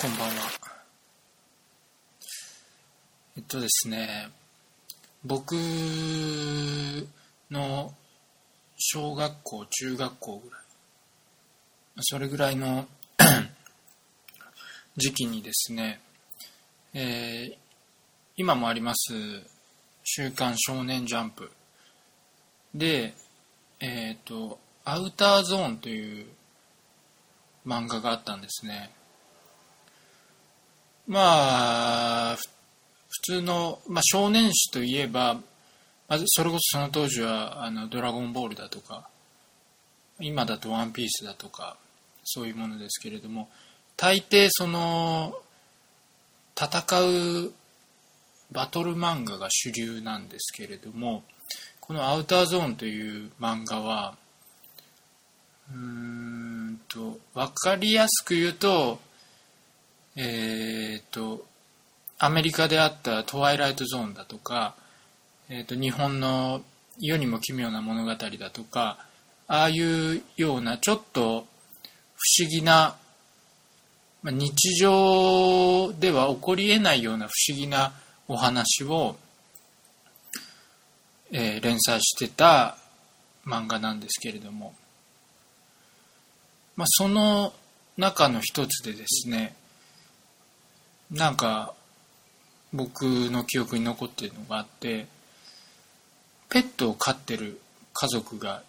[0.00, 0.32] こんばんは。
[3.36, 4.30] えっとですね、
[5.26, 5.52] 僕
[7.50, 7.92] の
[8.78, 10.60] 小学校、中学校ぐらい、
[12.00, 12.86] それぐらいの
[14.96, 16.00] 時期にですね、
[16.94, 17.56] えー、
[18.36, 19.12] 今もあります
[20.02, 21.52] 「週刊少年ジャンプ」
[22.74, 23.12] で、
[23.80, 26.26] えっ、ー、と「アウターゾーン」という
[27.66, 28.94] 漫画があったんですね
[31.06, 32.36] まあ
[33.08, 35.40] 普通の、まあ、少年誌といえば、
[36.08, 39.08] まずそれこそその当時はあの「ドラゴンボール」だとか
[40.18, 41.76] 今だと「ワンピース」だとか
[42.24, 43.48] そういうものですけれども
[43.96, 45.40] 大抵その
[46.60, 47.52] 戦う
[48.50, 51.22] バトル漫画が主流なんですけれども
[51.80, 54.16] この「アウターゾーン」という漫画は
[55.70, 59.00] うーんと分かりやすく言うと
[60.16, 61.46] えっ、と
[62.18, 64.74] アメリカであった「トワイライトゾーン」だとか、
[65.48, 66.62] えー、と日本の
[67.00, 69.06] 「世にも奇妙な物語」だとか
[69.46, 71.46] ああいうようなちょっと
[72.14, 72.96] 不思議な
[74.22, 77.94] 日常では起こりえないような不思議な
[78.28, 79.16] お話を、
[81.32, 82.76] えー、連載してた
[83.46, 84.74] 漫画なんですけれども、
[86.76, 87.54] まあ、その
[87.96, 89.56] 中の一つでですね
[91.10, 91.74] なんか
[92.72, 95.06] 僕の記憶に残ってるのがあって
[96.48, 97.60] ペットを飼ってる
[97.92, 98.62] 家族が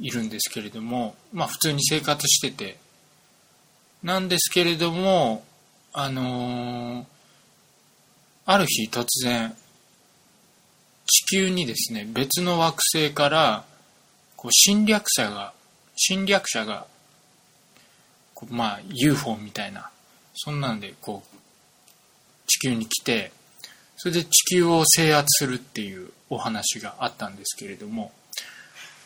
[0.00, 2.78] いるんですけれどもまあ普通に生活してて。
[4.02, 5.44] なんですけれども
[5.92, 7.04] あのー、
[8.46, 9.54] ある日突然
[11.06, 13.64] 地球にですね別の惑星から
[14.36, 15.52] こう侵略者が
[15.96, 16.86] 侵略者が
[18.50, 19.90] まあ UFO みたいな
[20.34, 21.36] そんなんでこう
[22.46, 23.32] 地球に来て
[23.96, 28.12] それで地球を制圧するっていうお話があったんですけれども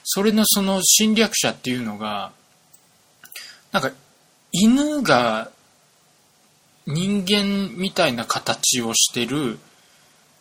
[0.04, 2.32] それのその侵略者っていうのが
[3.72, 3.90] なんか
[4.52, 5.50] 犬が
[6.86, 9.58] 人間みたいな形をしてる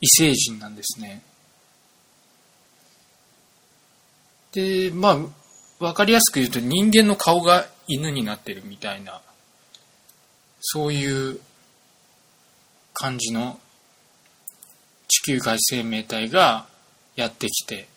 [0.01, 1.21] 異星人なんですね。
[4.51, 9.21] で、まあ、わかりやすく言うと人間の顔が犬になってるみたいな、
[10.61, 11.39] そういう
[12.93, 13.59] 感じの
[15.07, 16.67] 地球外生命体が
[17.15, 17.87] やってきて、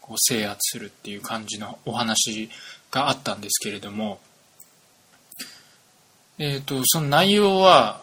[0.00, 2.48] こう制圧するっていう感じのお話
[2.90, 4.20] があったんですけれども、
[6.38, 8.00] えっ、ー、と、その内容は、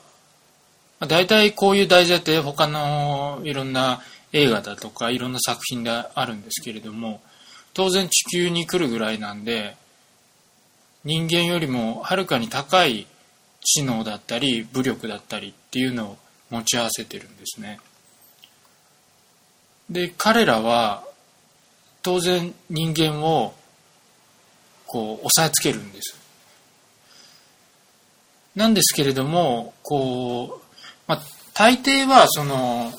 [0.99, 4.01] 大体こういう題材って他のいろんな
[4.33, 7.21] 映画だとかいろんな作品であるんですけれども、
[7.73, 9.75] 当然地球に来るぐらいなんで、
[11.03, 13.07] 人間よりもはるかに高い
[13.67, 16.17] 知能だったり武力だったりっていうのを
[16.49, 17.79] 持ち合わせてるんですね。
[19.89, 21.03] で、彼らは
[22.01, 23.53] 当然人間を
[24.85, 26.17] こう押さえつけるんです。
[28.55, 30.75] なんですけれども、こう、
[31.05, 31.21] まあ、
[31.53, 32.91] 大抵はその、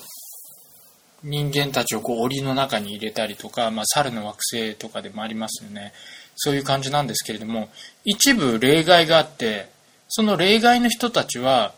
[1.21, 5.91] 人間たちをこう檻の中に入れたりとか、まあ、猿の惑星とかでもありますよね。
[6.35, 7.69] そういう感じなんですけれども、
[8.05, 9.69] 一部例外があって、
[10.09, 11.73] その例外の人たちは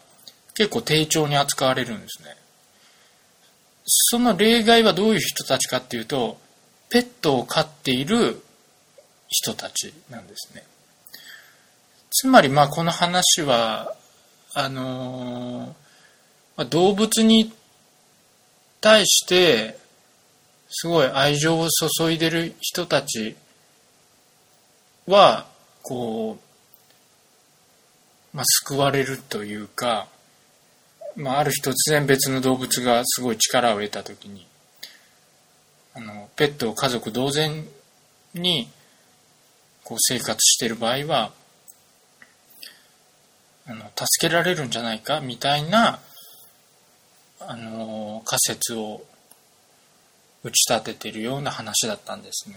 [0.56, 2.36] 結構丁重に扱われるんですね。
[3.86, 6.38] その例外はどういう人たちかっていうと、
[6.90, 8.42] ペットを飼っている
[9.28, 10.64] 人たちなんですね。
[12.10, 13.96] つまりまあこの話は
[14.54, 17.54] あのー、動物に
[18.82, 19.78] 対して
[20.70, 21.68] すごい愛情を
[21.98, 23.36] 注いでる人たち
[25.08, 25.48] は
[25.84, 26.51] こう、
[28.34, 30.08] まあ、救われるというか、
[31.16, 34.48] まあ、ある日突然別の動物がすごい力を得た時に
[35.94, 37.66] あのペットを家族同然
[38.34, 38.70] に
[39.84, 41.32] こう生活してる場合は
[43.68, 46.00] あの助けられるんじゃないかみたいな
[47.40, 49.02] あの仮説を
[50.44, 52.56] 打ち立ててるような話だったんですね。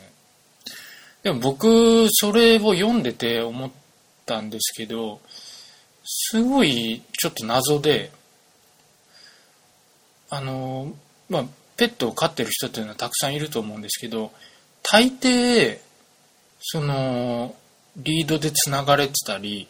[1.23, 3.71] でも僕それを読んでて思っ
[4.27, 5.21] たんですけど
[6.05, 8.13] すごいちょっと謎で
[10.31, 10.93] あの
[11.29, 11.45] まあ
[11.77, 14.31] ペットを飼ってる人っていうのはたくさんいると思うんですけど
[14.83, 15.79] 大抵
[16.61, 17.55] その
[17.97, 19.69] リードでつながれてたり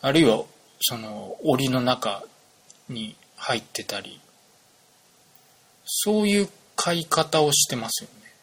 [0.00, 0.44] あるいは
[0.80, 2.22] その檻の中
[2.88, 4.20] に入ってたり
[5.84, 8.34] そういう飼い方をしてますよね。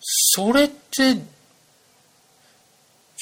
[0.00, 1.16] それって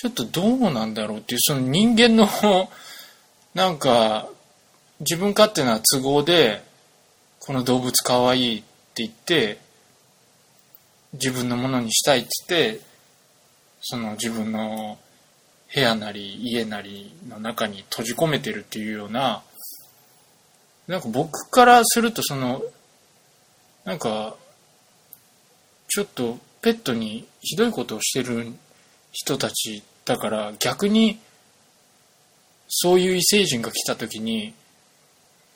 [0.02, 2.26] ちょっとどうなんだろうっていう、その人間の、
[3.54, 4.28] なんか、
[4.98, 6.60] 自分勝手な都合で、
[7.38, 9.60] この動物かわいいって言って、
[11.12, 12.80] 自分のものにしたいって言って、
[13.80, 14.98] その自分の
[15.72, 19.44] 部屋なり家なりの中に閉じ込めてるっていうような、
[20.88, 22.60] なんか僕からするとその、
[23.84, 24.34] なんか、
[25.86, 28.52] ちょっとペットにひどいことをしてる
[29.12, 31.18] 人たちだから逆に
[32.68, 34.54] そういう異星人が来た時に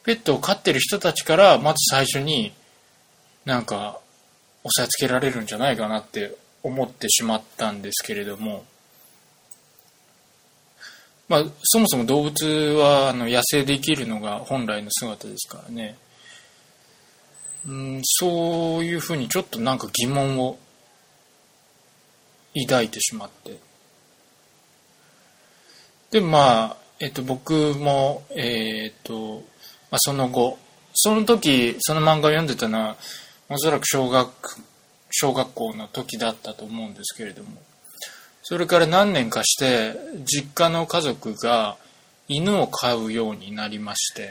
[0.04, 2.52] ペットを飼ってる人たちからまず最初に
[3.44, 4.00] なんか
[4.64, 8.64] 押さえつけられるんじゃないかなって思ってしまったんですけれども。
[11.28, 12.44] まあそもそも動物
[12.78, 15.96] はあの野生で生きるのが本来の姿ですからね。
[17.66, 20.58] うんそういうふうにちょっとなんか疑問を
[22.69, 23.58] 抱いてしまって。
[26.11, 29.43] でまあ、えっと、僕も、えー、っと、
[29.91, 30.58] まあ、その後
[30.99, 32.97] その時その漫画を読んでたのは
[33.50, 34.31] おそらく小学
[35.11, 37.50] 小学校の時だったと思うんですけれども
[38.43, 39.94] それから何年かして
[40.25, 41.76] 実家の家族が
[42.29, 44.31] 犬を飼うようになりまして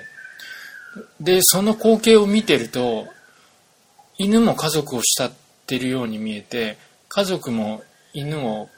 [1.20, 3.08] でその光景を見てると
[4.18, 5.38] 犬も家族を慕っ
[5.68, 6.78] てるように見えて
[7.10, 7.84] 家族も
[8.14, 8.70] 犬を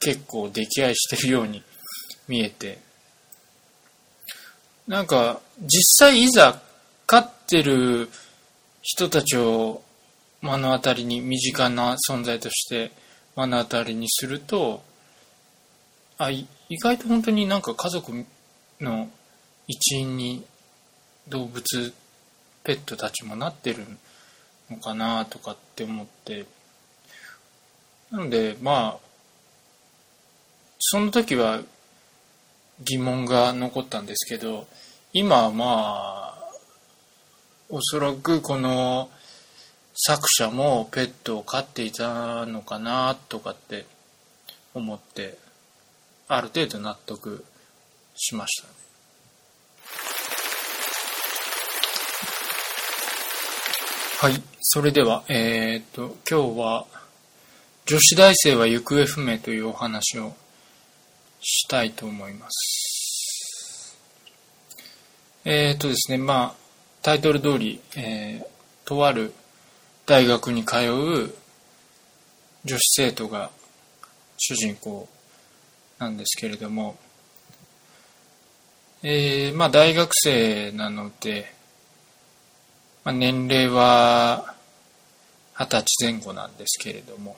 [0.00, 1.62] 結構溺愛してるように
[2.30, 2.78] 見えて。
[4.86, 6.60] なんか実際いざ
[7.06, 8.08] 飼ってる
[8.82, 9.82] 人たちを
[10.40, 12.92] 目の当たりに身近な存在として
[13.36, 14.82] 目の当たりにすると
[16.18, 16.46] あ意
[16.82, 18.24] 外と本当になんか家族
[18.80, 19.08] の
[19.66, 20.44] 一員に
[21.28, 21.92] 動物
[22.62, 23.84] ペットたちもなってる
[24.70, 26.46] のかなとかって思って。
[28.10, 29.10] なのでまあ
[30.80, 31.60] その時は
[32.84, 34.66] 疑問が残ったんですけど
[35.12, 36.50] 今はまあ
[37.68, 39.10] おそらくこの
[39.94, 43.86] 作者もペットを飼っていたのかなとかって
[44.74, 45.36] 思って
[46.26, 47.44] ある程度納得
[48.16, 48.80] しましたね。
[54.22, 54.42] はい。
[54.60, 56.86] それでは、えっ、と、今日は、
[57.86, 60.34] 女子大生は行方不明というお話を
[61.40, 63.96] したいと思います。
[65.44, 66.54] えっ、とですね、まあ、
[67.02, 69.32] タイトル通り、えー、とある
[70.04, 71.34] 大学に通う
[72.64, 73.50] 女子生徒が
[74.36, 75.08] 主人公
[75.98, 76.98] なんですけれども、
[79.02, 81.52] えー、まあ大学生なので、
[83.04, 84.54] まあ、年齢は
[85.58, 87.36] 二十歳前後なんですけれども。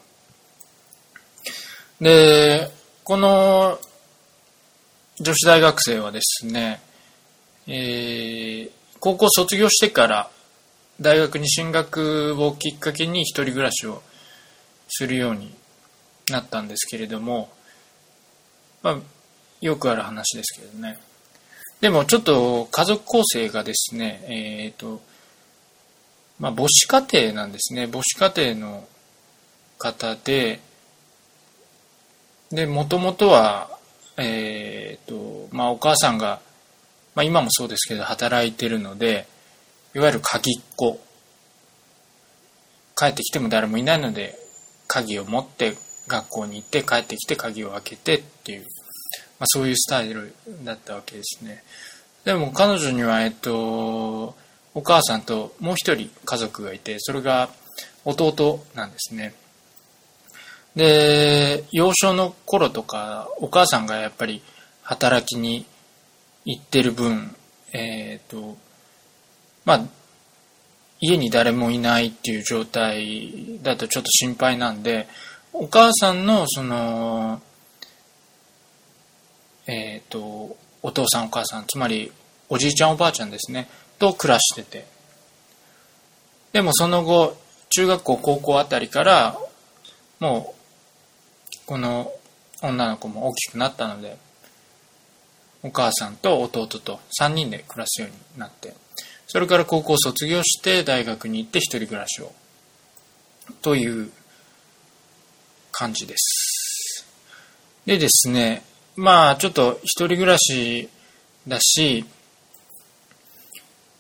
[2.01, 2.69] で、
[3.05, 3.79] この
[5.23, 6.81] 女子大学生はですね、
[7.69, 10.31] えー、高校卒業してから
[11.01, 14.03] 大学に進学をきっかけに一人暮らしを
[14.89, 15.55] するように
[16.29, 17.53] なったんですけれども、
[18.83, 18.99] まあ、
[19.61, 20.99] よくある話ですけどね。
[21.81, 25.01] でもちょっと家族構成がですね、えっ、ー、と、
[26.41, 27.87] まあ、母子家庭なんですね。
[27.87, 28.89] 母子家庭の
[29.79, 30.59] 方で、
[32.51, 33.79] で、もともとは、
[34.17, 36.41] えっ、ー、と、まあ、お母さんが、
[37.15, 39.27] まあ、今もそうですけど、働いてるので、
[39.95, 41.01] いわゆる鍵っ子。
[42.97, 44.39] 帰ってきても誰もいないので、
[44.87, 45.75] 鍵を持って
[46.09, 51.63] 学校に行って帰ってきて鍵を開けてっていう、まあ、そういうスタイルだったわけですね。
[52.25, 54.37] でも彼女には、えっと、
[54.75, 57.51] お母さんともう一人家族がいて、それが
[58.05, 59.35] 弟なんですね。
[60.77, 64.43] で、幼少の頃とか、お母さんがやっぱり
[64.83, 65.67] 働きに
[66.45, 67.35] 行ってる分、
[67.73, 68.57] えっ、ー、と、
[69.65, 69.81] まあ、
[71.01, 75.09] 家に誰もいないっていう状態だとちょっと心配なんで、
[75.53, 77.43] お母さんのその、
[79.67, 82.11] えっ、ー、と、お父さんお母さん、つまり
[82.49, 83.69] おじいちゃんおばあちゃんですね。
[84.03, 84.85] と暮らしてて
[86.53, 87.37] でもその後
[87.71, 89.39] 中学校高校あたりから
[90.19, 90.62] もう
[91.67, 92.13] この
[92.63, 94.17] 女の子も大きくなったので
[95.63, 98.75] お母さんと弟と3人で暮らすようになって
[99.27, 102.33] それから高校卒業して大学に行って一人暮らしを
[103.63, 104.11] という
[105.71, 107.07] 感じです。
[107.87, 108.63] でですね
[108.97, 110.89] まあちょっと一人暮らし
[111.49, 112.05] だし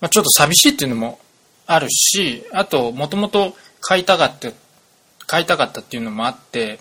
[0.02, 1.20] まあ、ちょっと寂しいっていうのも
[1.64, 4.50] あるし、あと、もともと買いたかった、
[5.28, 6.80] 買いたかったっていうのもあって、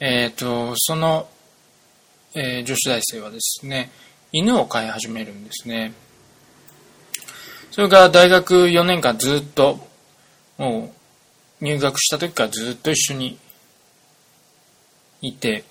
[0.00, 1.28] えっ、ー、と、その
[2.32, 3.90] えー、女子大生はですね、
[4.30, 5.92] 犬を飼い始めるんですね。
[7.72, 9.80] それが大学4年間ずっと、
[10.56, 10.94] も
[11.60, 13.36] う入学した時からずっと一緒に
[15.22, 15.64] いて、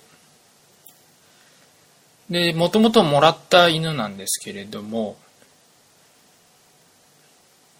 [2.28, 5.16] で、もともともらった犬なんですけれども、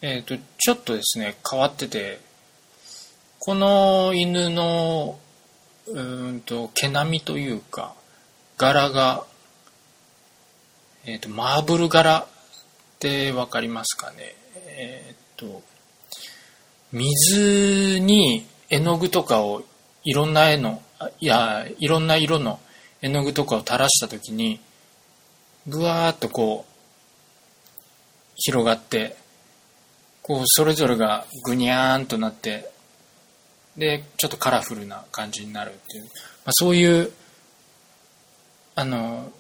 [0.01, 2.19] えっ、ー、と、ちょっとですね、変わってて、
[3.41, 5.19] この犬の、
[5.93, 7.95] うんと、毛並みというか、
[8.57, 9.25] 柄が、
[11.05, 12.27] え、ー、と、マーブル柄っ
[12.99, 14.35] てわかりますかね。
[14.67, 15.63] えっ、ー、と、
[16.93, 19.63] 水に絵の具とかを
[20.05, 20.83] いろんな絵の、
[21.21, 22.61] いや、いろんな色の
[23.03, 24.61] 絵の具とかを垂らした時に
[25.67, 26.73] ぐわーっとこう
[28.37, 29.17] 広がって
[30.23, 32.71] こうそれぞれがぐにゃーんとなって
[33.81, 36.11] でちょっとカラフルな感じになるっていう、ま
[36.47, 37.11] あ、そういう
[38.77, 39.33] あの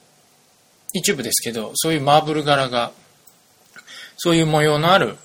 [0.92, 2.90] 一部ですけどそういうマーブル柄が
[4.16, 5.16] そういう模様のある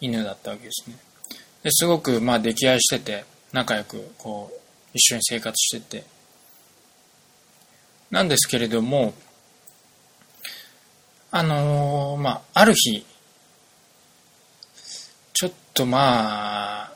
[0.00, 0.96] 犬だったわけですね。
[1.62, 4.60] ですごくまあ溺愛してて仲良くこう
[4.94, 6.20] 一緒に生活してて。
[8.10, 9.14] なんですけれども、
[11.30, 13.06] あのー、まあ、ある日、
[15.32, 16.89] ちょっとまあ、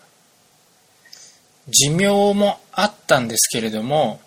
[1.69, 4.21] 寿命もあったんですけれども、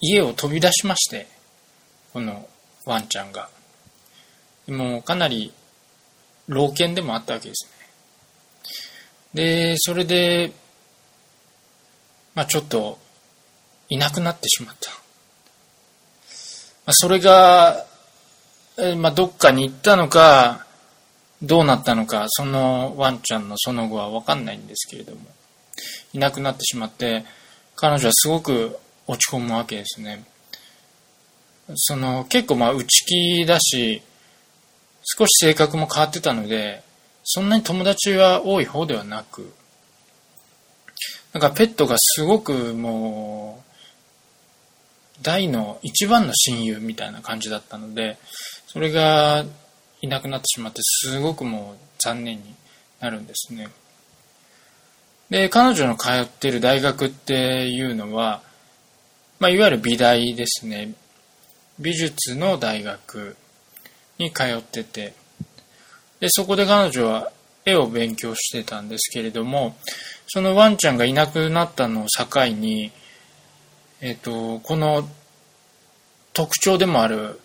[0.00, 1.26] 家を飛び出しまして、
[2.12, 2.48] この
[2.84, 3.48] ワンちゃんが。
[4.68, 5.52] もうかなり
[6.46, 7.68] 老犬でもあったわけです
[9.34, 9.34] ね。
[9.34, 10.52] で、それで、
[12.34, 12.98] まあちょっと
[13.88, 14.90] いなくなってしまった。
[14.90, 14.96] ま
[16.90, 17.86] あ、それが、
[18.96, 20.66] まあ、どっかに行ったのか、
[21.42, 25.20] どうなったのか、そのワンちゃんのその後はわかんないんですけれども、
[26.12, 27.24] いなくなってしまって、
[27.76, 28.76] 彼女はすごく
[29.06, 30.24] 落ち込むわけですね。
[31.76, 34.02] その、結構まあ内気だし、
[35.04, 36.82] 少し性格も変わってたので、
[37.22, 39.52] そんなに友達は多い方ではなく、
[41.32, 48.18] なんかペットがすごくもう、大の一番の親友みたいな感じだったので、
[48.66, 49.44] それが
[50.00, 52.54] いなくなってしまって、すごくもう残念に
[53.00, 53.68] なるんですね。
[55.30, 58.42] で、彼女の通ってる大学っていうのは、
[59.40, 60.92] まあ、いわゆる美大ですね。
[61.78, 63.36] 美術の大学
[64.18, 65.14] に通ってて、
[66.20, 67.30] で、そこで彼女は
[67.64, 69.76] 絵を勉強してたんですけれども、
[70.26, 72.90] そのワンちゃんがいなくなったのを境に、
[74.00, 75.08] えっ、と、この
[76.32, 77.40] 特徴でもある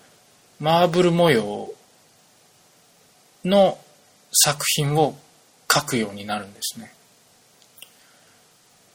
[0.60, 1.72] マーブル模様
[3.44, 3.78] の
[4.32, 5.16] 作品を
[5.68, 6.92] 描くようになるんですね。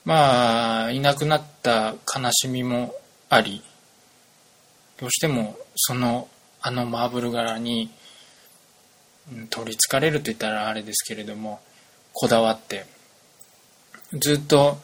[0.06, 2.96] まあ、いなくなった悲しみも
[3.30, 3.62] あり、
[5.00, 6.28] どうしてもその
[6.62, 7.90] あのマーブル柄に
[9.50, 11.62] 取りつかれると言ったらあれですけれども、
[12.14, 12.86] こだわって、
[14.14, 14.78] ずっと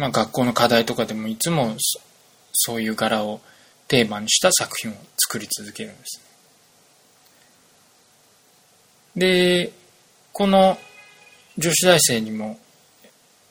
[0.00, 1.74] まあ、学校の課題とかでもいつも
[2.54, 3.42] そういう柄を
[3.86, 6.29] テーマにした作品を作り続けるんですね。
[9.16, 9.72] で、
[10.32, 10.78] この
[11.58, 12.58] 女子大生にも、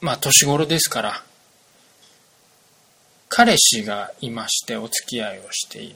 [0.02, 1.24] まあ年頃ですから、
[3.28, 5.96] 彼氏がいましてお付き合いをしている。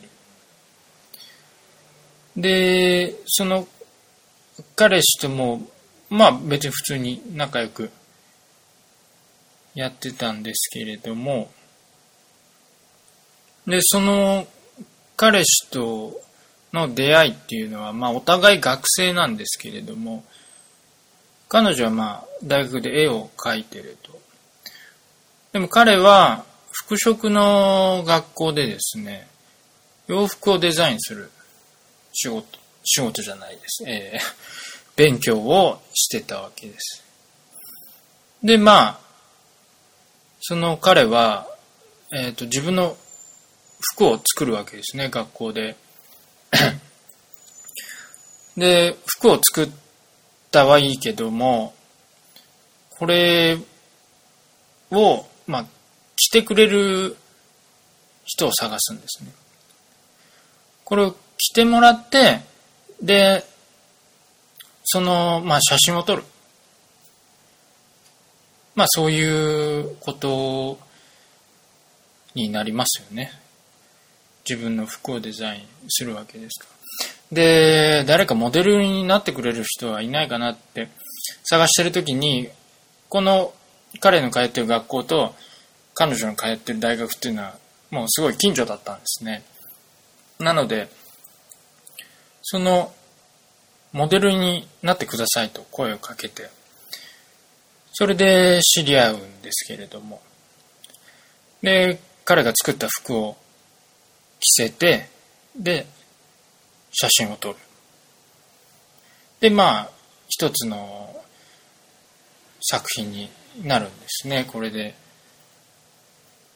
[2.35, 3.67] で、その
[4.75, 5.61] 彼氏とも、
[6.09, 7.89] まあ別に普通に仲良く
[9.73, 11.51] やってたんですけれども、
[13.65, 14.45] で、その
[15.15, 16.21] 彼氏と
[16.73, 20.25] の出会いっていうのは、まあお互い学生なんですけれども、
[21.47, 24.19] 彼女はまあ大学で絵を描いてると。
[25.53, 29.27] でも彼は服飾の学校でですね、
[30.07, 31.29] 洋服をデザインする
[32.11, 33.83] 仕事、仕事じゃないです。
[33.87, 34.21] えー、
[34.97, 37.03] 勉強をしてたわけです。
[38.43, 38.99] で、まあ、
[40.41, 41.47] その彼は、
[42.11, 42.97] えっ、ー、と、自分の
[43.79, 45.75] 服を作るわけですね、学校で。
[48.57, 49.69] で、服を作っ
[50.51, 51.73] たはいいけども、
[52.89, 53.57] これ
[54.91, 55.65] を、まあ、
[56.15, 57.17] 着てくれる
[58.25, 59.31] 人を探すんですね。
[60.85, 62.41] これを着てもらって、
[63.01, 63.45] で、
[64.85, 66.23] その、まあ、写真を撮る。
[68.75, 70.79] まあそういうこと
[72.33, 73.31] になりますよね。
[74.47, 76.67] 自分の服をデザインするわけですか。
[77.31, 80.89] で、誰かモデルになってくれる人はいないかなって
[81.43, 82.49] 探してるときに、
[83.09, 83.53] この
[83.99, 85.35] 彼の通ってる学校と
[85.93, 87.57] 彼女の通ってる大学っていうのは
[87.91, 89.43] もうすごい近所だったんですね。
[90.39, 90.89] なので
[92.41, 92.91] その
[93.91, 96.49] モデルになってくださいと声をかけて。
[97.95, 100.21] それで知り合うんですけれども。
[101.61, 103.37] で彼が作った服を
[104.45, 105.09] せて
[105.55, 105.85] で
[106.91, 107.55] 写真を撮る。
[109.39, 109.89] でまあ
[110.29, 111.23] 一つの
[112.61, 113.29] 作品に
[113.63, 114.95] なるんですねこれで。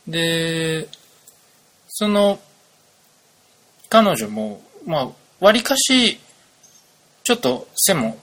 [0.08, 0.88] で
[1.90, 2.40] その
[3.90, 6.20] 彼女もまあわりかし
[7.24, 8.18] ちょっと背も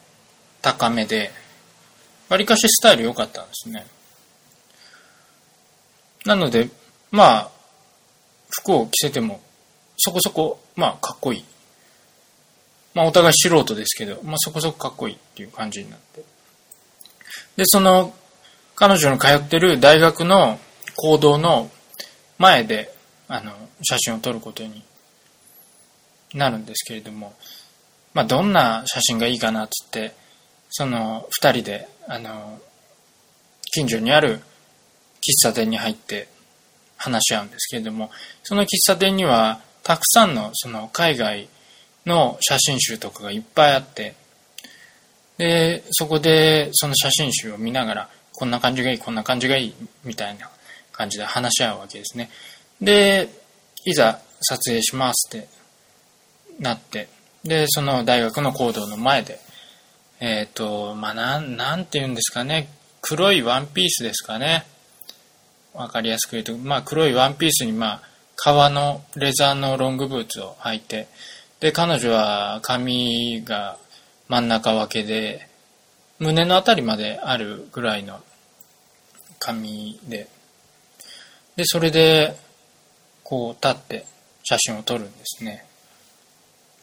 [0.62, 1.30] 高めで
[2.30, 3.86] わりかしスタイル良かったんですね。
[6.24, 6.70] なので
[7.10, 7.50] まあ
[8.48, 9.40] 服を着せても
[10.04, 11.44] そこそこまあかっこいい
[12.94, 16.22] まあお互い素人ですけど、まあそこそこかっこいいっていう感じになって。
[17.56, 18.14] で、その
[18.76, 20.58] 彼女の通ってる大学の
[20.96, 21.70] 行動の
[22.38, 22.94] 前で、
[23.28, 24.82] あの、写真を撮ることに
[26.34, 27.34] なるんですけれども、
[28.14, 30.14] まあどんな写真がいいかなっつって、
[30.70, 32.60] その二人で、あの、
[33.72, 34.40] 近所にある喫
[35.42, 36.28] 茶店に入って
[36.96, 38.10] 話し合うんですけれども、
[38.44, 41.48] その喫茶店にはたくさんのその海外
[42.06, 44.14] の写真集とかがいっぱいあって、
[45.38, 49.74] で、そこでその写真集を見ながら、こんな感じがいい、こんな感じがいい、
[50.04, 50.50] みたいな
[50.92, 52.30] 感じで話し合うわけですね。
[52.80, 53.28] で、
[53.84, 55.48] いざ撮影しますって
[56.58, 57.08] なって、
[57.44, 59.38] で、その大学の講堂の前で、
[60.20, 62.68] えっ、ー、と、まあ、なん、なんて言うんですかね、
[63.02, 64.66] 黒いワンピースですかね。
[65.74, 68.02] わかりやすく言うと、まあ、黒いワンピースに、まあ、
[68.36, 71.08] 革のレザーのロングブーツを履いて、
[71.60, 73.78] で、彼女は髪が
[74.28, 75.48] 真ん中分けで、
[76.18, 78.20] 胸のあたりまであるぐらいの
[79.38, 80.28] 髪で、
[81.56, 82.36] で、それで、
[83.22, 84.06] こう立って
[84.42, 85.64] 写真を撮るんですね。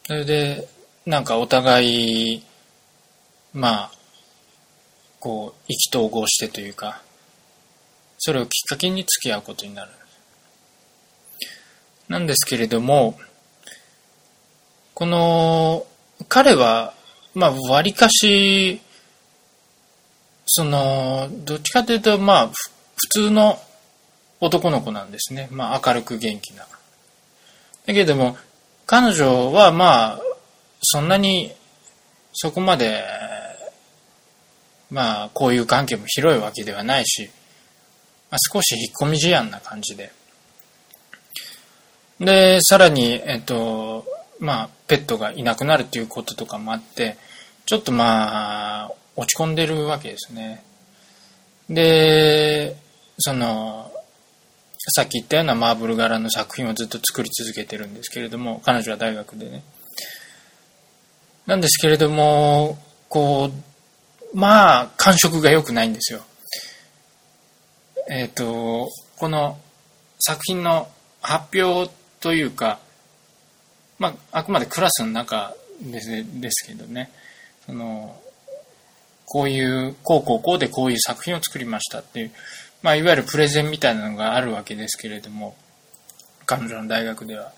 [0.08, 0.68] それで、
[1.06, 2.44] なんかお互い、
[3.54, 3.92] まあ、
[5.20, 7.02] こう、意気投合してというか、
[8.18, 9.92] それをきっかけに付き合うことになる。
[12.08, 13.18] なんですけれども、
[14.94, 15.86] この、
[16.28, 16.94] 彼は、
[17.34, 18.82] まあ、割かし、
[20.46, 23.60] その、どっちかというと、まあ、普通の
[24.40, 25.48] 男の子なんですね。
[25.52, 26.68] まあ、明るく元気な。
[27.86, 28.38] だけども、
[28.86, 30.22] 彼女は、まあ、
[30.82, 31.54] そんなに、
[32.34, 33.04] そこまで、
[34.90, 37.30] まあ、こういう関係も広いわけではないし、
[38.30, 40.12] まあ、少し引っ込み思案な感じで。
[42.22, 44.06] で、さらに、えっと、
[44.40, 47.18] まあ、ペットがいなくなるっていうこととかもあって、
[47.66, 50.64] ちょっとまあ、落ち込んでるわけですね。
[51.68, 52.76] で、
[53.18, 53.92] その、
[54.96, 59.64] さっき言ったようなマーブル柄の作品をずっと作り続けてるんですけれども、彼女は大学でね。
[61.48, 62.78] なんですけれども、
[63.10, 63.50] こ
[64.34, 66.22] う、まあ、感触が良くないんですよ。
[68.12, 69.58] えっ、と、この
[70.20, 70.88] 作品の
[71.22, 72.80] 発表というか、
[74.00, 77.12] まあ、あくまでクラスの中ですですけどね。
[77.66, 78.16] その
[79.26, 82.32] こういうこうこうこうでこういう作品を作りましたっていう、
[82.82, 85.56] まあ、いわゆるプレゼンみたいなのがあるわけですけれども
[86.46, 87.52] 彼女の大学では。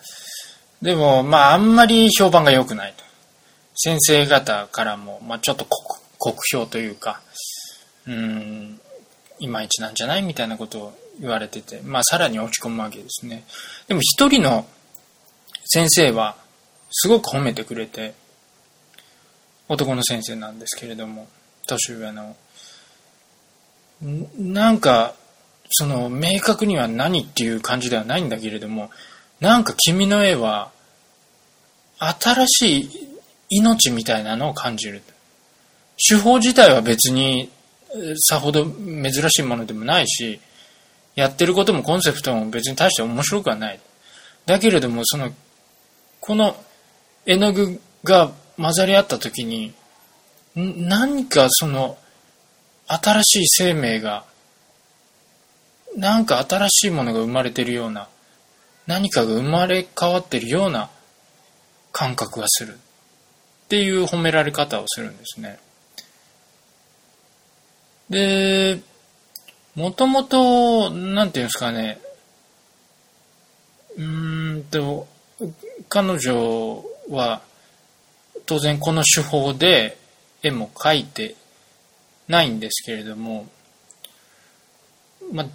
[0.82, 3.04] でもまああんまり評判が良くないと。
[3.76, 7.22] 先生方からも、まあ、ちょっと酷評というか
[8.08, 8.80] うん
[9.40, 13.44] いまいちなんじゃないみたいなことを言われてて、まあ、さらに落ち込むわけですね
[13.88, 14.66] でも一人の
[15.66, 16.36] 先生は
[16.96, 18.14] すごく褒めてくれて、
[19.68, 21.28] 男の先生なんですけれども、
[21.68, 22.36] 年上の。
[24.38, 25.16] なんか、
[25.72, 28.92] その、明確には何っていう感じではないんだけれども、
[29.40, 30.72] なんか君の絵は、
[31.98, 32.90] 新しい
[33.50, 35.02] 命みたいなのを感じる。
[36.08, 37.50] 手法自体は別に
[38.18, 40.40] さほど珍しいものでもないし、
[41.16, 43.80] やってることもコンセプトも別に大して面白くはない。
[44.46, 45.32] だけれども、その
[46.20, 46.56] この
[47.26, 49.74] 絵の具が混ざり合った時に
[50.56, 51.98] 何かその
[52.88, 54.26] 新しい生命が
[55.96, 58.08] なんか新しいものが生まれてるような
[58.88, 60.90] 何かが生まれ変わってるような
[61.92, 62.78] 感覚がするっ
[63.70, 65.60] ていう褒められ方をするんですね。
[68.10, 68.82] で、
[69.76, 72.00] もともと、なんていうんですかね、
[73.98, 75.08] うーんと、
[75.90, 77.42] 彼女は
[78.46, 79.98] 当然この手法で
[80.42, 81.36] 絵も描いて
[82.28, 83.48] ないんですけれども、
[85.32, 85.46] ま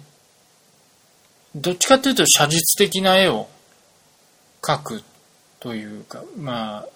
[1.55, 3.47] どっちかというと写実的な絵を
[4.61, 5.03] 描く
[5.59, 6.87] というか、まあ、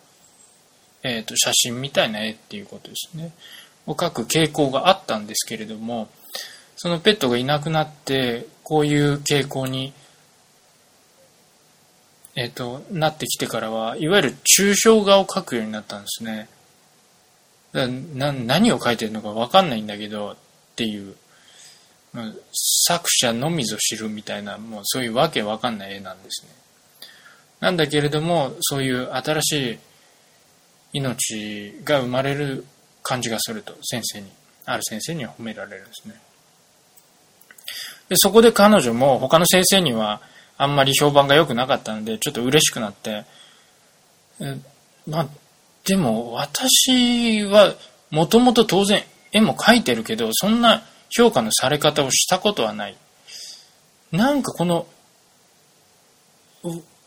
[1.04, 3.34] えっ、ー、と、写真みたいな絵っていうことですね。
[3.86, 6.08] を描く傾向があったんですけれども、
[6.84, 9.94] そのペットがいなくなって、こういう傾向に、
[12.36, 16.50] えっ、ー、と、なってきてからは、いわゆる抽象画を描くようになったんですね。
[17.72, 20.36] 何を描いてるのかわかんないんだけど、っ
[20.76, 21.16] ていう、
[22.52, 26.52] 作者のみぞ知るみたいな、もうそういうわけわかんない絵なんですね。
[27.62, 29.80] なんだけれども、そういう新しい
[30.92, 32.66] 命が生まれる
[33.04, 34.30] 感じがすると、先生に、
[34.66, 36.16] ある先生には褒められるんですね。
[38.14, 40.22] で、そこで彼女も他の先生には
[40.56, 43.26] あんまり評判が良くなかったので、ちょっと嬉しくなって、
[45.08, 45.28] まあ、
[45.84, 47.74] でも私は
[48.12, 52.98] もともと当然絵も描いてるけど、そんな評価のされ方をしたことはない。
[54.12, 54.86] なんかこの、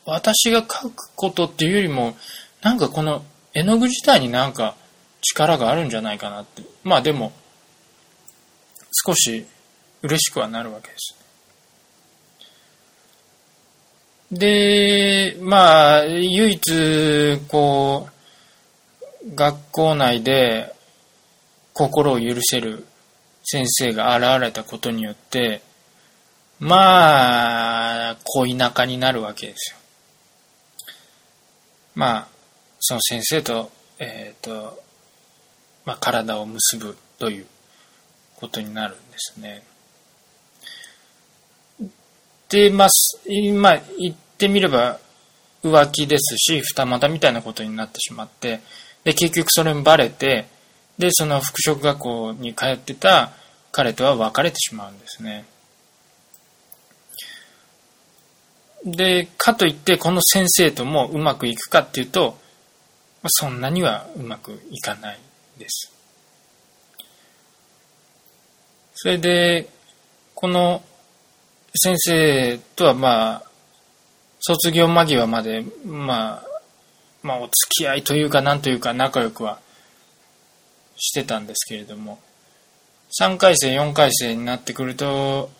[0.07, 2.17] 私が描くことっていうよりも、
[2.63, 4.75] なんかこの絵の具自体になんか
[5.23, 6.63] 力があるんじゃないかなって。
[6.83, 7.33] まあでも、
[9.07, 9.47] 少し
[10.07, 11.17] 嬉しくはなるわけです。
[14.31, 20.73] で、まあ、唯一、こう、学校内で
[21.73, 22.87] 心を許せる
[23.45, 25.63] 先生が現れたことによって、
[26.59, 29.79] まあ、恋仲になるわけですよ。
[31.95, 32.29] まあ、
[32.81, 34.83] その先生と、えっ、ー、と、
[35.85, 37.47] まあ、体を結ぶという
[38.37, 39.63] ことになるんですね。
[42.49, 42.89] で、まあ、
[43.27, 44.99] 今言ってみれば
[45.63, 48.61] 浮気ですし、二股みたいなことになってしまって、
[49.05, 50.47] で、結局それもバレて、
[50.99, 53.33] で、その服飾学校に通ってた
[53.73, 55.45] 彼とは別れてしまうんですね。
[58.85, 62.39] で、かといってこの先生ともうまくいくかっていうと、
[63.29, 65.19] そんなにはうまくいかない
[65.59, 65.93] です。
[68.95, 69.69] それで、
[70.35, 70.83] この
[71.77, 73.43] 先生とはまあ、
[74.41, 76.43] 卒業間際まで、まあ、
[77.23, 79.59] まあお付き合いというかなんというか仲良くは
[80.97, 82.21] してたんですけれども、
[83.21, 85.51] 3回生、4回生になってくると、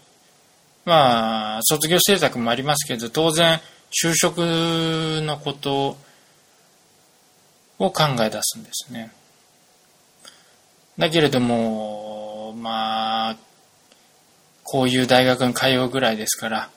[0.85, 5.97] まあ、卒業制作もありますけど、当然、就職のこと
[7.79, 9.13] を考え出すんですね。
[10.99, 13.37] だけれども、まあ、
[14.69, 16.71] こういう大学に通うぐらいですから、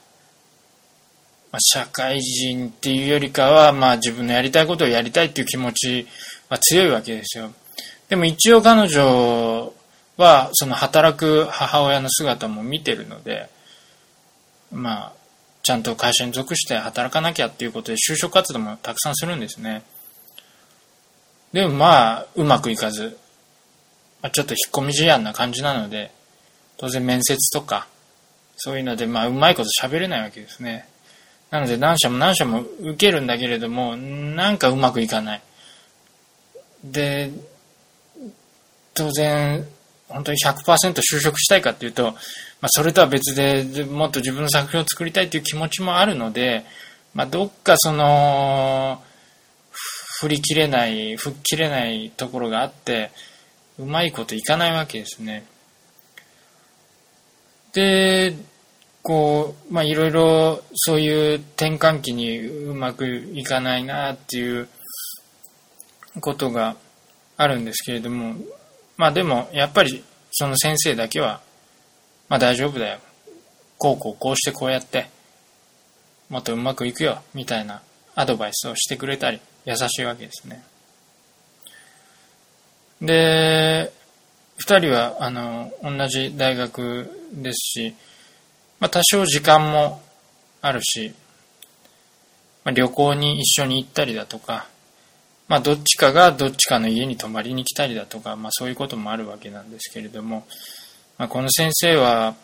[1.51, 6.07] まあ、社会人っていうよりかは、まあ自分のやりたいことをやりたいっていう気持ち
[6.49, 7.51] は強いわけですよ。
[8.07, 9.73] でも一応彼女
[10.17, 13.49] は、その働く母親の姿も見てるので、
[14.71, 15.13] まあ、
[15.63, 19.83] ちゃんと会社に属して働かなきゃっていうことで就職活動もたくさんするんですね。
[21.53, 23.17] でもまあ、うまくいかず、
[24.21, 26.11] まあ、ちょっと引っ込み思案な感じなので、
[26.79, 27.87] 当然面接とか、
[28.55, 30.87] そういうので、まあ、うまいこと喋れないわけですね。
[31.51, 35.41] なので、何社も何社も受けるんだけれども、なんかうまくいかない。
[36.83, 37.31] で、
[38.93, 39.67] 当然、
[40.07, 42.11] 本当に100%就職したいかっていうと、
[42.61, 46.65] まあ、それとは別で、もっと自分の作品を作りたいという気持ちもあるので、
[47.13, 49.01] まあ、どっかその、
[50.19, 53.11] 振り切れない、吹っ切れないところがあって、
[53.77, 55.45] うまいこといかないわけですね。
[57.73, 58.35] で、
[59.01, 64.67] こう、まあいろいろそういう転換期にうまくいかないなっていう
[66.19, 66.75] ことが
[67.37, 68.35] あるんですけれども、
[68.97, 71.41] まあでもやっぱりその先生だけは、
[72.27, 72.99] まあ大丈夫だよ。
[73.77, 75.09] こうこうこうしてこうやって、
[76.29, 77.81] もっとうまくいくよ、みたいな
[78.15, 80.63] アドバイスをしてくれたり、優しいわけですね。
[83.01, 83.91] で、
[84.59, 87.95] 二人は、あの、同じ大学ですし、
[88.79, 90.01] まあ、多少時間も
[90.61, 91.13] あるし、
[92.65, 94.67] まあ、旅行に一緒に行ったりだとか、
[95.47, 100.45] まあ、どっちかがどっちかの家に泊まりに来たりだとか、まあ、そういうこともあるわけなんですけれども、
[101.17, 102.35] まあ、この先生は、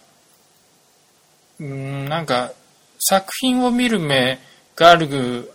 [1.60, 2.54] うん、なんか、
[2.98, 4.40] 作品を見る目
[4.78, 5.52] がある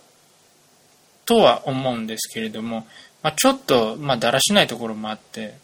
[1.25, 2.87] とは思うんですけれども、
[3.23, 5.55] まあ、ちょっと、まあ、だらしないところもあって、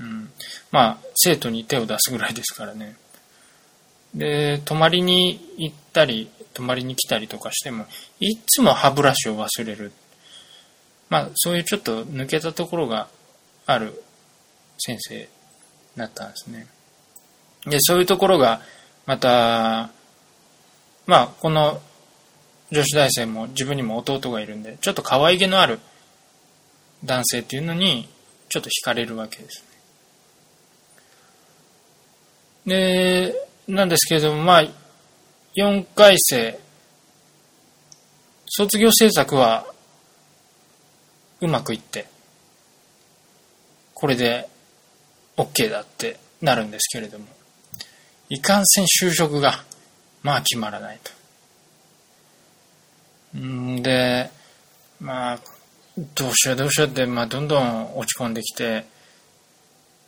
[0.00, 0.30] うん、
[0.70, 2.96] まあ、生徒に手を出すぐらいですからね。
[4.14, 7.86] で、泊まりに行ったり、泊まりに来たりとかしても、
[8.20, 9.92] いつも歯ブラシを忘れる。
[11.08, 13.08] まあ、そういうちょっと抜けたところが
[13.66, 14.02] ある
[14.78, 15.28] 先生
[15.96, 16.66] だったんですね。
[17.66, 18.60] で、そういうところが、
[19.06, 19.90] また、
[21.06, 21.80] まあこの
[22.72, 25.78] 女子大生も自分にも弟がいるんでちょっと可愛げのある
[27.04, 28.08] 男性っていうのに
[28.48, 29.64] ちょっと惹かれるわけです
[32.66, 33.34] で
[33.68, 34.64] なんですけれどもまあ
[35.56, 36.58] 4回生
[38.46, 39.66] 卒業制作は
[41.40, 42.06] うまくいって
[43.94, 44.48] これで
[45.36, 47.26] OK だってなるんですけれども
[48.28, 49.64] いかんせん就職が
[50.22, 51.12] まあ決まらないと。
[53.38, 54.30] んで
[55.00, 55.38] まあ
[56.14, 58.84] どうしようどうしようって、まあ、どんどん落ち込んできて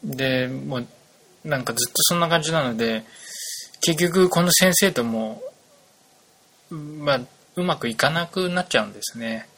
[0.03, 0.87] でもう
[1.47, 3.05] なんかずっとそんな感じなので
[3.81, 5.43] 結局この先生とも
[6.71, 7.21] まあ
[7.55, 9.49] うまくいかなくなっちゃうんですね。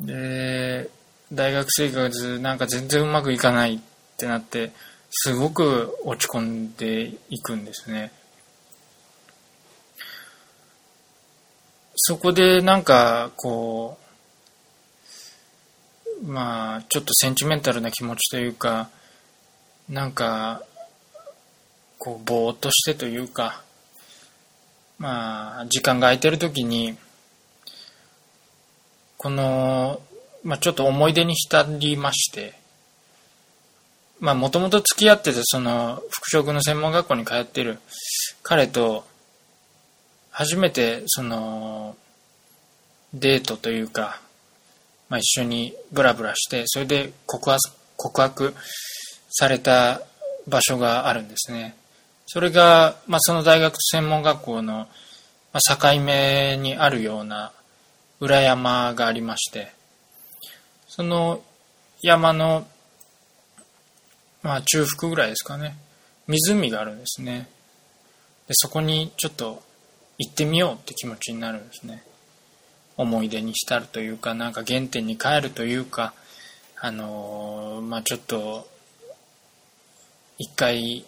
[0.00, 0.90] で
[1.32, 3.80] 大学生活なんか全然うまくいかないっ
[4.16, 4.72] てなって
[5.10, 8.12] すごく落ち込んでいくんですね。
[11.94, 13.96] そこでなんかこ
[16.22, 18.90] うまあちょっとセンチメンタルな気持ちというか
[19.88, 20.62] なんか
[21.98, 23.62] こうぼーっとしてというか
[24.98, 26.96] まあ時間が空いてる時に
[29.16, 30.00] この、
[30.42, 32.54] まあ、ちょっと思い出に浸りまして
[34.18, 37.78] まあもともと付き合っててその服飾の専門学校に通ってる
[38.42, 39.04] 彼と
[40.30, 41.96] 初めてその
[43.14, 44.20] デートというか、
[45.08, 47.60] まあ、一緒にブラブラしてそれで告白
[47.96, 48.54] 告白
[49.32, 50.02] された
[50.46, 51.74] 場所があるんですね。
[52.26, 54.88] それが、まあ、その大学専門学校の
[55.52, 57.52] 境目にあるような
[58.20, 59.72] 裏山がありまして
[60.94, 61.42] その
[62.02, 62.66] 山の、
[64.42, 65.76] まあ、中腹ぐらいですかね。
[66.26, 67.48] 湖があるんですね。
[68.46, 69.62] でそこにちょっと
[70.18, 72.02] 行ってみようって気持ちになるんですね。
[72.96, 76.12] 思い出に浸るというかなんか原点に帰るというか
[76.78, 78.68] あのー、まあちょっと
[80.42, 81.04] 一回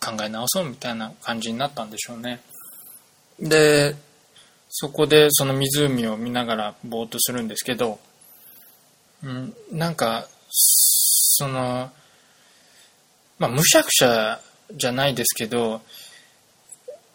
[0.00, 2.40] 考え直そうみたいな感じになったんでしょうね
[3.38, 3.94] で
[4.68, 7.98] そこでその湖を見ながらぼーっとするんですけど、
[9.24, 11.90] うん、なんかその
[13.38, 14.40] まあむしゃくしゃ
[14.74, 15.80] じゃないですけど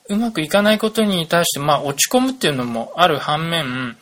[0.08, 3.98] うまくいかないことに対して、まあ、落ち込むっていうのもある反面、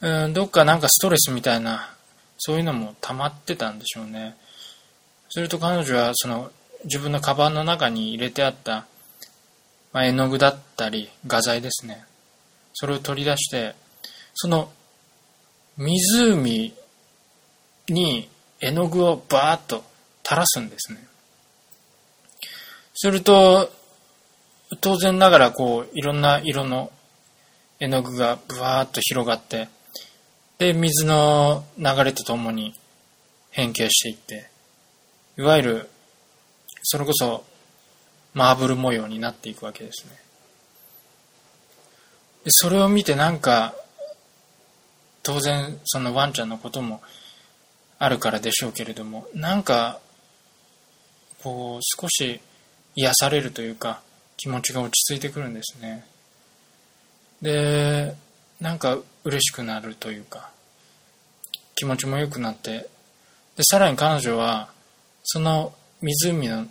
[0.00, 1.94] うん、どっかなんかストレスみたいな、
[2.38, 4.36] そういうのも溜まってたんでしょうね。
[5.28, 6.50] すると彼女は、その、
[6.84, 8.86] 自分のカバンの中に入れてあった、
[9.92, 12.04] まあ、絵の具だったり、画材ですね。
[12.74, 13.74] それを取り出して、
[14.34, 14.70] その、
[15.76, 16.74] 湖
[17.88, 18.28] に
[18.60, 19.84] 絵の具をバーッと
[20.24, 20.98] 垂らすんですね。
[22.94, 23.70] すると、
[24.80, 26.90] 当然ながらこういろんな色の
[27.78, 29.68] 絵の具がブワーッと広がって
[30.58, 32.74] で水の流れとともに
[33.50, 34.50] 変形していって
[35.36, 35.90] いわゆる
[36.82, 37.44] それこそ
[38.34, 40.12] マーブル模様になっていくわけですね。
[42.48, 43.74] それを見てなんか
[45.22, 47.00] 当然そのワンちゃんのことも
[47.98, 50.00] あるからでしょうけれどもなんか
[51.42, 52.40] こう少し
[52.96, 54.02] 癒されるというか
[54.36, 56.04] 気持ちが落ち着いてくるんですね。
[57.40, 58.14] で
[58.60, 60.50] なんか嬉しくなるというか
[61.74, 62.88] 気持ちも良くなって
[63.56, 64.68] でさらに彼女は
[65.24, 66.66] その湖の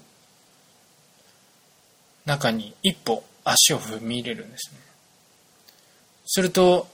[2.25, 4.79] 中に一歩足を踏み入れるんですね
[6.25, 6.87] すると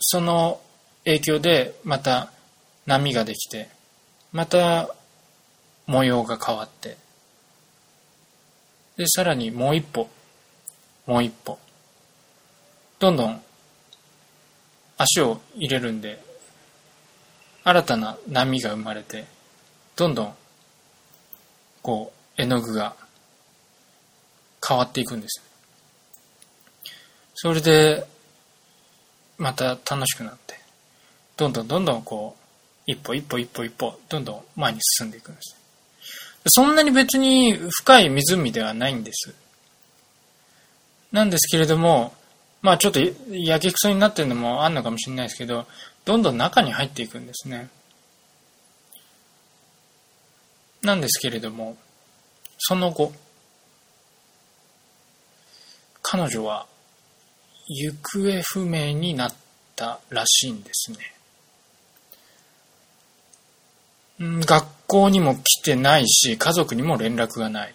[0.00, 0.60] その
[1.04, 2.32] 影響でまた
[2.86, 3.68] 波ができて
[4.32, 4.88] また
[5.86, 6.96] 模様が変わって
[8.96, 10.08] で、さらにもう一歩、
[11.06, 11.58] もう一歩。
[12.98, 13.42] どんどん
[14.96, 16.22] 足を入れるんで、
[17.62, 19.26] 新たな波が生まれて、
[19.96, 20.34] どんどん、
[21.86, 22.96] こう、絵の具が
[24.66, 25.40] 変わっていくんです。
[27.36, 28.04] それで、
[29.38, 30.58] また楽しくなって、
[31.36, 35.56] どんどんどんどんこう、一歩一歩一歩一歩、どんどん前に進んでいくんです。
[36.48, 39.32] そんなに別に深い湖ではないんです。
[41.12, 42.14] なんですけれども、
[42.62, 42.98] まあちょっと
[43.30, 45.68] やけくそになってるのもあるのかもしれないですけど、
[46.04, 47.68] どんどん中に入っていくんですね。
[50.82, 51.76] なんですけれども、
[52.58, 53.12] その後、
[56.02, 56.66] 彼女は
[57.68, 59.34] 行方不明になっ
[59.74, 60.98] たらしいんですね。
[64.18, 67.74] 学校にも来てないし、家族にも連絡がない。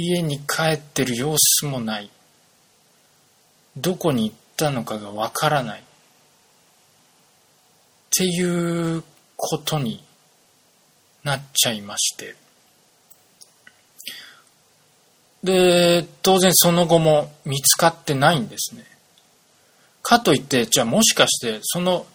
[0.00, 2.08] 家に帰ってる様子もない
[3.76, 5.82] どこに行ったのかがわからないっ
[8.10, 9.02] ていう
[9.36, 10.04] ことに
[11.24, 12.34] なっちゃいまして。
[15.42, 18.84] で当然その後も見つかってないんですね。
[20.02, 22.06] かといってじゃあもしかしてその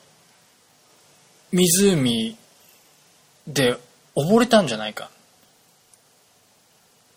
[1.52, 2.36] 湖
[3.48, 3.78] で
[4.16, 5.10] 溺れたんじゃないか。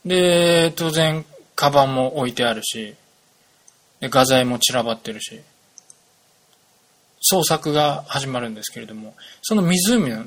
[0.05, 1.25] で当然
[1.57, 2.95] カバンも置いてあるし
[4.01, 5.41] 画材も散らばってるし
[7.33, 10.27] 捜索が始まるんですけれどもその湖の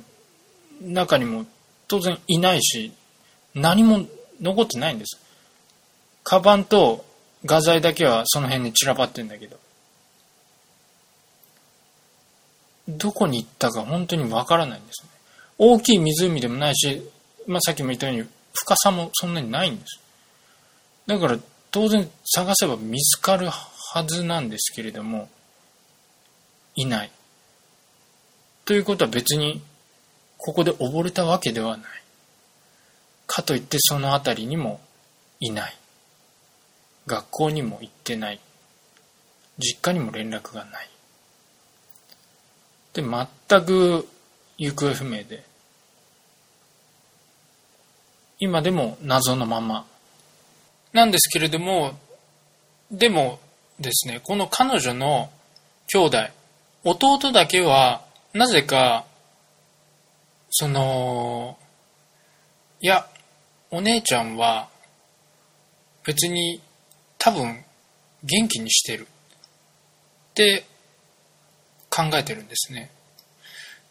[0.82, 1.46] 中にも
[1.88, 2.92] 当然いないし
[3.56, 4.06] 何も
[4.42, 5.20] 残ってないんです。
[6.24, 7.06] カバンと
[7.46, 9.58] 画材だけはその辺に散らばってんだけど。
[12.88, 15.10] どこに行ったか本当にわからないんですね。
[15.58, 17.08] 大きい湖でもないし、
[17.46, 20.00] まあ、さっきも言ったように深さもそんなにないんです。
[21.06, 21.38] だから
[21.72, 25.30] 当然探せば見つかるはずなんですけれども
[26.76, 27.12] いない。
[28.65, 29.62] ということは別に
[30.39, 31.88] ここで溺れたわけではない。
[33.28, 34.80] かといってその辺りにも
[35.39, 35.75] いない。
[37.06, 38.39] 学校にも行ってない。
[39.60, 40.89] 実家にも連絡がない。
[42.93, 44.08] で全く
[44.58, 45.43] 行方不明で。
[48.39, 49.86] 今でも謎のまま。
[50.93, 51.99] なんですけれども
[52.89, 53.39] でも
[53.80, 55.30] ですねこの彼女の
[55.88, 56.17] 兄弟
[56.84, 58.02] 弟だけは
[58.34, 59.06] なぜか
[60.50, 61.58] その
[62.82, 63.08] いや
[63.72, 64.70] お姉ちゃんは
[66.06, 66.62] 別に
[67.18, 67.64] 多分
[68.24, 69.08] 元気にしてる。
[70.32, 70.64] って
[71.90, 72.90] 考えてるんですね。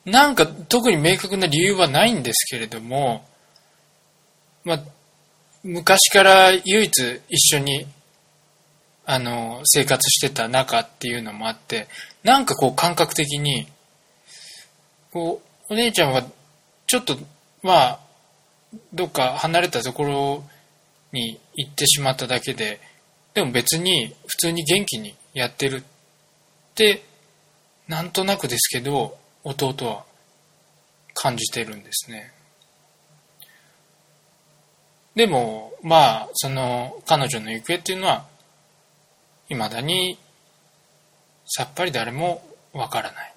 [0.04, 3.26] なんか特に明確な理由はないんですけれども
[4.64, 4.80] まあ
[5.62, 7.86] 昔から唯一一緒に
[9.04, 11.88] あの生活してた中っていうのもあって
[12.22, 13.66] なんかこう感覚的に
[15.12, 16.24] こうお姉ちゃんは
[16.88, 17.18] ちょっと
[17.62, 18.00] まあ
[18.94, 20.44] どっか離れたところ
[21.12, 22.80] に行ってしまっただけで
[23.34, 25.82] でも別に普通に元気にやってるっ
[26.74, 27.02] て
[27.86, 30.04] なんとなくですけど弟は
[31.14, 32.32] 感じてるんですね。
[35.14, 38.24] でもまあその彼女の行方っていうのは
[39.50, 40.18] いまだに
[41.44, 43.34] さっぱり誰もわからない。